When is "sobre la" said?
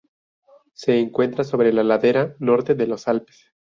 1.43-1.83